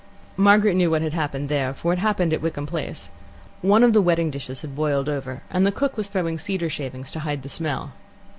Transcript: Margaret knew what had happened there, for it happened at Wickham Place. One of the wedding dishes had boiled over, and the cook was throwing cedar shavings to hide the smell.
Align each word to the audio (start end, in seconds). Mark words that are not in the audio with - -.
Margaret 0.35 0.73
knew 0.73 0.89
what 0.89 1.03
had 1.03 1.13
happened 1.13 1.47
there, 1.47 1.75
for 1.75 1.93
it 1.93 1.99
happened 1.99 2.33
at 2.33 2.41
Wickham 2.41 2.65
Place. 2.65 3.11
One 3.61 3.83
of 3.83 3.93
the 3.93 4.01
wedding 4.01 4.31
dishes 4.31 4.61
had 4.61 4.75
boiled 4.75 5.07
over, 5.07 5.43
and 5.51 5.63
the 5.63 5.71
cook 5.71 5.95
was 5.95 6.07
throwing 6.09 6.39
cedar 6.39 6.71
shavings 6.71 7.11
to 7.11 7.19
hide 7.19 7.43
the 7.43 7.49
smell. 7.49 7.91